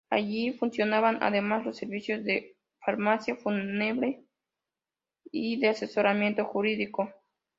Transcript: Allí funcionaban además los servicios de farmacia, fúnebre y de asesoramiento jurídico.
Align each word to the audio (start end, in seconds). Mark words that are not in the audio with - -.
Allí 0.09 0.53
funcionaban 0.53 1.19
además 1.21 1.63
los 1.63 1.77
servicios 1.77 2.23
de 2.23 2.55
farmacia, 2.83 3.35
fúnebre 3.35 4.23
y 5.31 5.59
de 5.59 5.67
asesoramiento 5.67 6.43
jurídico. 6.43 7.13